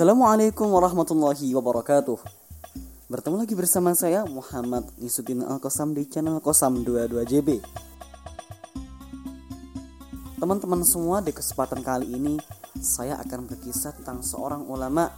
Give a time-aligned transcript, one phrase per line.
[0.00, 2.24] Assalamualaikum warahmatullahi wabarakatuh.
[3.12, 7.60] Bertemu lagi bersama saya Muhammad Nisuddin Al-Qasam di channel Kosam 22JB
[10.40, 12.40] Teman-teman semua di kesempatan kali ini
[12.80, 15.12] Saya akan berkisah tentang seorang ulama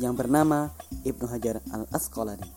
[0.00, 0.72] Yang bernama
[1.04, 2.48] Ibnu Hajar Al-Asqalani.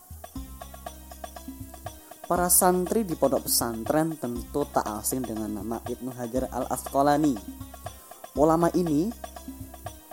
[2.24, 7.36] Para santri di pondok pesantren tentu tak asing dengan nama Ibnu Hajar Al-Asqalani.
[8.32, 9.12] Ulama ini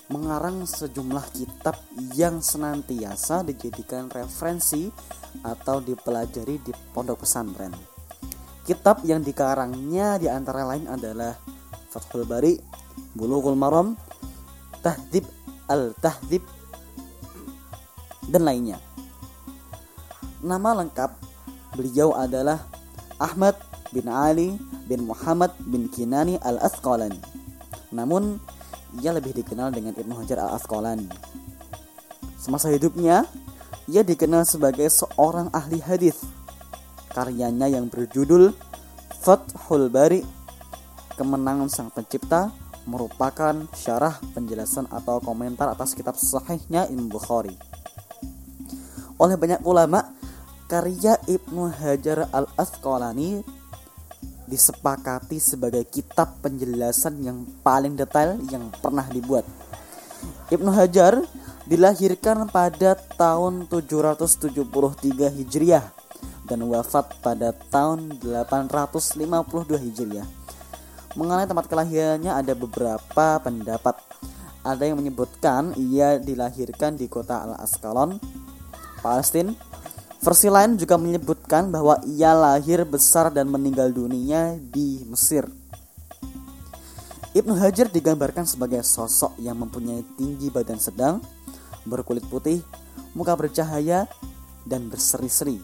[0.07, 1.75] mengarang sejumlah kitab
[2.15, 4.87] yang senantiasa dijadikan referensi
[5.43, 7.75] atau dipelajari di pondok pesantren.
[8.63, 11.35] Kitab yang dikarangnya di antara lain adalah
[11.91, 12.59] Fathul Bari,
[13.15, 13.95] Bulughul Maram,
[14.83, 15.23] Tahdib
[15.67, 16.43] Al-Tahdib,
[18.27, 18.79] dan lainnya.
[20.43, 21.11] Nama lengkap
[21.75, 22.63] beliau adalah
[23.19, 23.55] Ahmad
[23.91, 24.55] bin Ali
[24.87, 27.19] bin Muhammad bin Kinani Al-Asqalani.
[27.91, 28.39] Namun
[28.99, 31.09] ia lebih dikenal dengan Ibnu Hajar al-Asqalani.
[32.39, 33.27] Semasa hidupnya,
[33.87, 36.23] ia dikenal sebagai seorang ahli hadis.
[37.11, 38.53] Karyanya yang berjudul
[39.23, 40.23] Fathul Bari,
[41.17, 42.53] Kemenangan Sang Pencipta,
[42.87, 47.51] merupakan syarah penjelasan atau komentar atas kitab sahihnya Imam Bukhari.
[49.19, 50.13] Oleh banyak ulama,
[50.71, 53.56] karya Ibnu Hajar al-Asqalani
[54.47, 59.43] disepakati sebagai kitab penjelasan yang paling detail yang pernah dibuat.
[60.47, 61.19] Ibnu Hajar
[61.67, 64.57] dilahirkan pada tahun 773
[65.35, 65.85] Hijriah
[66.47, 70.27] dan wafat pada tahun 852 Hijriah.
[71.19, 73.99] Mengenai tempat kelahirannya ada beberapa pendapat.
[74.63, 78.19] Ada yang menyebutkan ia dilahirkan di kota Al-Asqalon,
[78.99, 79.55] Palestina
[80.17, 85.45] Versi lain juga menyebutkan bahwa ia lahir besar dan meninggal dunia di Mesir.
[87.37, 91.21] Ibnu Hajar digambarkan sebagai sosok yang mempunyai tinggi badan sedang,
[91.85, 92.65] berkulit putih,
[93.13, 94.09] muka bercahaya,
[94.65, 95.61] dan berseri-seri.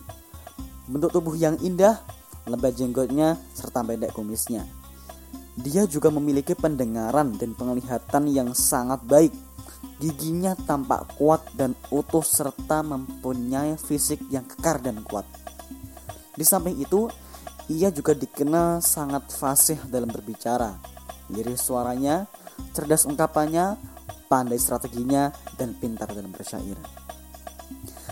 [0.86, 1.98] Bentuk tubuh yang indah,
[2.46, 4.70] lebat jenggotnya, serta pendek kumisnya.
[5.58, 9.34] Dia juga memiliki pendengaran dan penglihatan yang sangat baik
[10.04, 15.24] Giginya tampak kuat dan utuh serta mempunyai fisik yang kekar dan kuat.
[16.36, 17.08] Di samping itu,
[17.72, 20.76] ia juga dikenal sangat fasih dalam berbicara.
[21.32, 22.28] Lirik suaranya,
[22.76, 23.80] cerdas ungkapannya,
[24.28, 26.76] pandai strateginya, dan pintar dalam bersyair.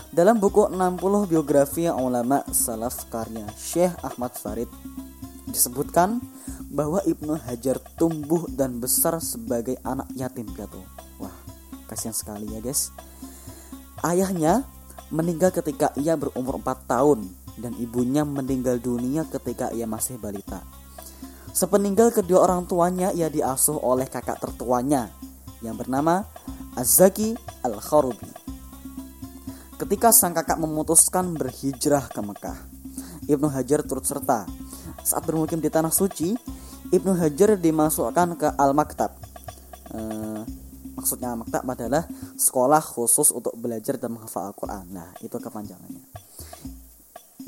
[0.08, 4.72] Dalam buku 60 biografi ulama salaf karya Syekh Ahmad Farid
[5.44, 6.24] disebutkan
[6.72, 10.80] bahwa Ibnu Hajar tumbuh dan besar sebagai anak yatim piatu
[11.92, 12.88] kasihan sekali ya guys.
[14.00, 14.64] Ayahnya
[15.12, 17.28] meninggal ketika ia berumur 4 tahun
[17.60, 20.64] dan ibunya meninggal dunia ketika ia masih balita.
[21.52, 25.12] Sepeninggal kedua orang tuanya ia diasuh oleh kakak tertuanya
[25.60, 26.24] yang bernama
[26.80, 28.32] Azaki Al-Kharubi.
[29.76, 32.72] Ketika sang kakak memutuskan berhijrah ke Mekah
[33.26, 34.46] Ibnu Hajar turut serta.
[35.02, 36.34] Saat bermukim di tanah suci
[36.90, 39.10] Ibnu Hajar dimasukkan ke Al-Maktab.
[39.94, 40.21] Eh,
[41.02, 42.06] maksudnya maktab adalah
[42.38, 44.86] sekolah khusus untuk belajar dan menghafal Al-Quran.
[44.94, 46.06] Nah itu kepanjangannya.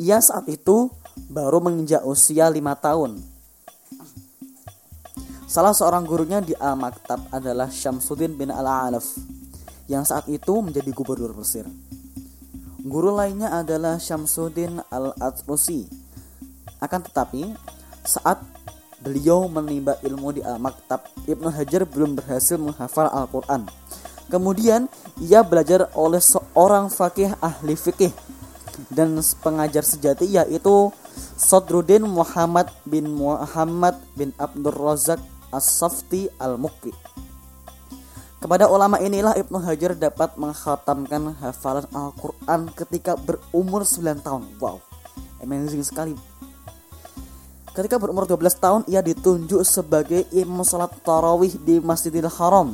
[0.03, 0.91] Ia saat itu
[1.31, 3.23] baru menginjak usia lima tahun.
[5.47, 9.07] Salah seorang gurunya di Al-Maktab adalah Syamsuddin bin Al-Alaf
[9.87, 11.63] yang saat itu menjadi gubernur Mesir.
[12.83, 15.87] Guru lainnya adalah Syamsuddin Al-Atrusi
[16.83, 17.55] akan tetapi
[18.03, 18.43] saat
[19.05, 23.69] beliau menimba ilmu di Al-Maktab, Ibnu Hajar belum berhasil menghafal Al-Quran.
[24.33, 24.89] Kemudian
[25.21, 28.09] ia belajar oleh seorang fakih ahli fikih
[28.89, 30.89] dan pengajar sejati yaitu
[31.37, 35.21] Sodruddin Muhammad bin Muhammad bin Abdul Razak
[35.53, 36.97] As-Safti Al-Mukri.
[38.41, 44.43] Kepada ulama inilah Ibnu Hajar dapat menghatamkan hafalan Al-Quran ketika berumur 9 tahun.
[44.61, 44.85] Wow,
[45.41, 46.34] amazing sekali
[47.75, 52.71] Ketika berumur 12 tahun ia ditunjuk sebagai imam salat tarawih di Masjidil Haram.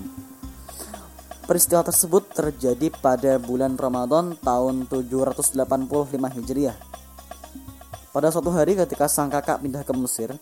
[1.48, 5.56] Peristiwa tersebut terjadi pada bulan Ramadan tahun 785
[6.36, 6.76] Hijriah.
[8.12, 10.36] Pada suatu hari ketika sang kakak pindah ke Mesir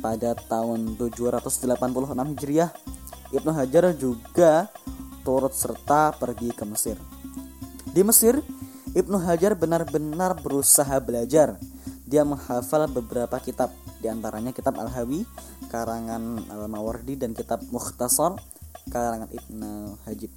[0.00, 1.84] pada tahun 786
[2.16, 2.72] Hijriah,
[3.28, 4.72] Ibnu Hajar juga
[5.20, 6.96] turut serta pergi ke Mesir.
[7.92, 8.40] Di Mesir,
[8.96, 11.60] Ibnu Hajar benar-benar berusaha belajar
[12.14, 15.26] dia menghafal beberapa kitab di antaranya kitab Al-Hawi
[15.66, 18.38] karangan Al-Mawardi dan kitab Mukhtasar
[18.86, 20.30] karangan Ibnu Hajib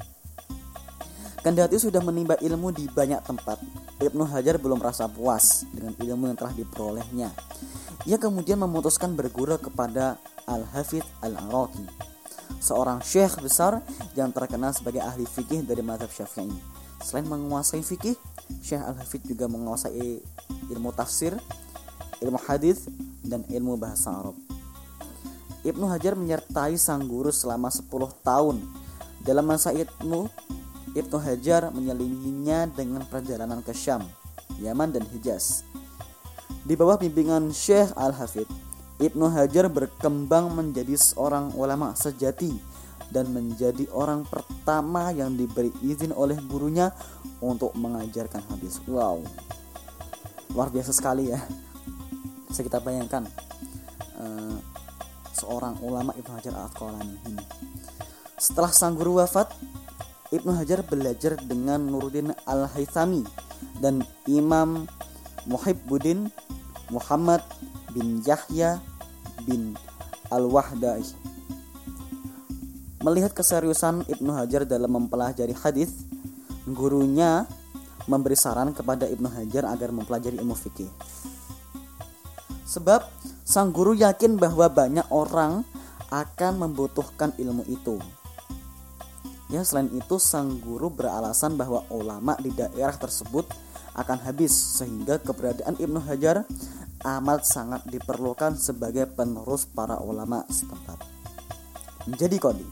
[1.45, 3.61] Kendati sudah menimba ilmu di banyak tempat,
[4.01, 7.29] Ibnu Hajar belum merasa puas dengan ilmu yang telah diperolehnya.
[8.03, 10.17] Ia kemudian memutuskan berguru kepada
[10.49, 11.85] Al-Hafidh Al-Araqi.
[12.57, 13.79] seorang syekh besar
[14.17, 16.57] yang terkenal sebagai ahli fikih dari mazhab Syafi'i.
[16.99, 18.17] Selain menguasai fikih,
[18.59, 20.19] Syekh Al-Hafidh juga menguasai
[20.71, 21.35] ilmu tafsir,
[22.21, 22.89] ilmu hadis,
[23.27, 24.35] dan ilmu bahasa Arab.
[25.67, 27.91] Ibnu Hajar menyertai sang guru selama 10
[28.23, 28.63] tahun.
[29.19, 30.31] Dalam masa itu,
[30.95, 34.07] Ibnu Hajar menyelidiknya dengan perjalanan ke Syam,
[34.63, 35.67] Yaman, dan Hijaz.
[36.63, 38.47] Di bawah bimbingan Syekh Al-Hafidh,
[38.97, 42.55] Ibnu Hajar berkembang menjadi seorang ulama sejati
[43.11, 46.91] dan menjadi orang pertama yang diberi izin oleh gurunya
[47.43, 48.81] untuk mengajarkan hadis.
[48.89, 49.21] Wow,
[50.55, 51.39] luar biasa sekali ya.
[52.47, 53.27] Bisa kita bayangkan
[54.17, 54.57] uh,
[55.35, 57.43] seorang ulama Ibnu Hajar al Asqalani ini.
[58.39, 59.51] Setelah sang guru wafat,
[60.33, 63.23] Ibnu Hajar belajar dengan Nuruddin Al-Haythami
[63.79, 64.83] dan Imam
[65.47, 66.27] Muhibbuddin
[66.91, 67.39] Muhammad
[67.95, 68.83] bin Yahya
[69.47, 69.75] bin
[70.27, 71.03] Al-Wahdai.
[73.03, 75.95] Melihat keseriusan Ibnu Hajar dalam mempelajari hadis,
[76.67, 77.47] gurunya
[78.07, 80.91] memberi saran kepada Ibnu Hajar agar mempelajari ilmu fikih.
[82.67, 83.07] Sebab
[83.47, 85.63] sang guru yakin bahwa banyak orang
[86.11, 87.95] akan membutuhkan ilmu itu.
[89.47, 93.47] Ya, selain itu sang guru beralasan bahwa ulama di daerah tersebut
[93.95, 96.43] akan habis sehingga keberadaan Ibnu Hajar
[97.07, 100.99] amat sangat diperlukan sebagai penerus para ulama setempat.
[102.11, 102.67] Menjadi kodi.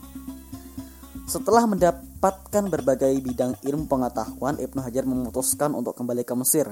[1.26, 6.68] Setelah mendapatkan berbagai bidang ilmu pengetahuan, Ibnu Hajar memutuskan untuk kembali ke Mesir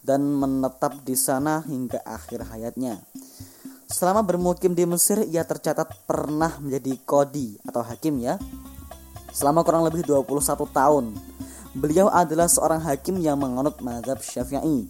[0.00, 3.00] dan menetap di sana hingga akhir hayatnya.
[3.90, 8.38] Selama bermukim di Mesir, ia tercatat pernah menjadi kodi atau hakim ya.
[9.34, 11.10] Selama kurang lebih 21 tahun.
[11.74, 14.86] Beliau adalah seorang hakim yang menganut mazhab Syafi'i.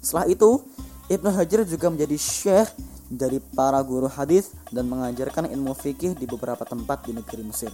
[0.00, 0.64] Setelah itu,
[1.08, 2.68] Ibnu Hajar juga menjadi syekh
[3.08, 7.72] dari para guru hadis dan mengajarkan ilmu fikih di beberapa tempat di negeri Mesir.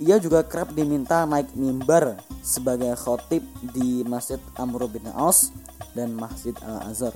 [0.00, 3.44] Ia juga kerap diminta naik mimbar sebagai khotib
[3.76, 5.52] di Masjid Amr bin Aus
[5.94, 7.14] dan Masjid Al-Azhar.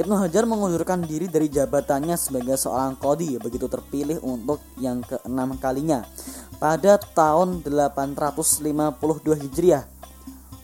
[0.00, 6.02] Ibnu Hajar mengundurkan diri dari jabatannya sebagai seorang kodi begitu terpilih untuk yang keenam kalinya
[6.56, 8.96] pada tahun 852
[9.36, 9.84] Hijriah.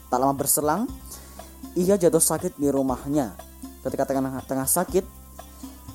[0.08, 0.88] Tak lama berselang,
[1.76, 3.36] ia jatuh sakit di rumahnya.
[3.84, 5.04] Ketika tengah, tengah sakit,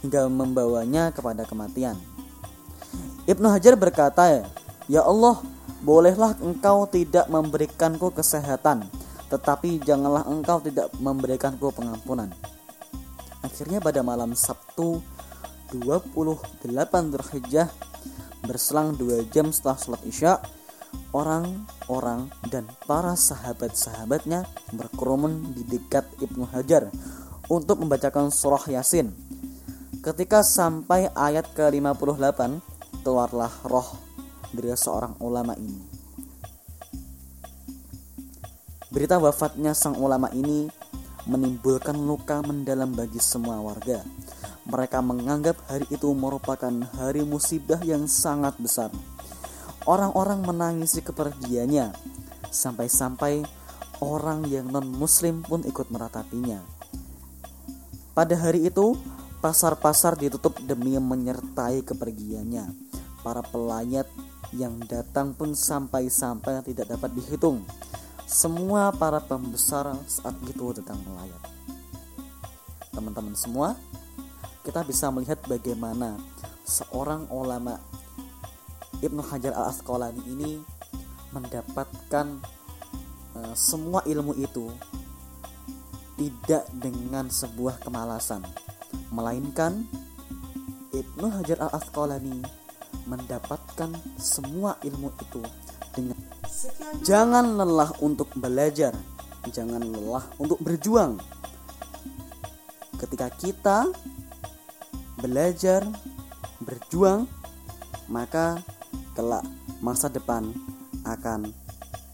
[0.03, 1.95] hingga membawanya kepada kematian.
[3.23, 4.43] Ibnu Hajar berkata,
[4.91, 5.39] "Ya Allah,
[5.81, 8.87] bolehlah Engkau tidak memberikanku kesehatan,
[9.33, 12.29] tetapi janganlah Engkau tidak memberikanku pengampunan."
[13.41, 15.01] Akhirnya pada malam Sabtu
[15.73, 17.67] 28 Dzulhijjah
[18.45, 20.37] berselang dua jam setelah sholat isya
[21.13, 26.89] orang-orang dan para sahabat-sahabatnya berkerumun di dekat Ibnu Hajar
[27.47, 29.13] untuk membacakan surah Yasin.
[30.03, 32.39] Ketika sampai ayat ke-58,
[33.05, 33.95] keluarlah roh
[34.51, 35.92] dari seorang ulama ini.
[38.93, 40.69] Berita wafatnya sang ulama ini
[41.25, 44.05] menimbulkan luka mendalam bagi semua warga.
[44.69, 46.69] Mereka menganggap hari itu merupakan
[47.01, 48.93] hari musibah yang sangat besar.
[49.89, 51.89] Orang-orang menangisi kepergiannya,
[52.53, 53.41] sampai-sampai
[53.97, 56.61] orang yang non-Muslim pun ikut meratapinya.
[58.13, 58.93] Pada hari itu,
[59.41, 62.69] pasar-pasar ditutup demi menyertai kepergiannya
[63.25, 64.05] para pelayat
[64.53, 67.65] yang datang pun sampai-sampai tidak dapat dihitung.
[68.23, 71.41] Semua para pembesar saat itu datang melayat.
[72.93, 73.75] Teman-teman semua,
[74.63, 76.15] kita bisa melihat bagaimana
[76.63, 77.77] seorang ulama
[79.03, 80.51] Ibnu Hajar al Asqalani ini
[81.35, 82.39] mendapatkan
[83.35, 84.71] uh, semua ilmu itu
[86.15, 88.45] tidak dengan sebuah kemalasan,
[89.11, 89.83] melainkan
[90.95, 92.39] Ibnu Hajar al Asqalani
[93.03, 95.43] mendapatkan semua ilmu itu
[95.91, 96.12] dengan
[97.03, 98.95] jangan lelah untuk belajar,
[99.51, 101.19] jangan lelah untuk berjuang.
[102.99, 103.77] Ketika kita
[105.19, 105.83] belajar,
[106.63, 107.27] berjuang,
[108.07, 108.59] maka
[109.15, 109.43] kelak
[109.83, 110.55] masa depan
[111.03, 111.51] akan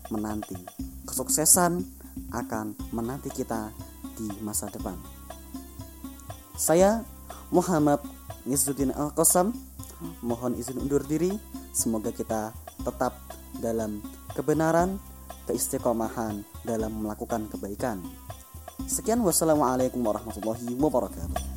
[0.09, 0.57] menanti.
[1.05, 1.85] Kesuksesan
[2.33, 3.69] akan menanti kita
[4.17, 4.97] di masa depan.
[6.57, 7.05] Saya
[7.53, 8.01] Muhammad
[8.43, 9.53] Nizzuddin Al-Qasam
[10.25, 11.31] mohon izin undur diri.
[11.71, 12.51] Semoga kita
[12.83, 13.15] tetap
[13.61, 14.01] dalam
[14.37, 15.01] kebenaran,
[15.49, 18.05] keistiqomahan dalam melakukan kebaikan.
[18.85, 21.48] Sekian wassalamualaikum warahmatullahi wabarakatuh.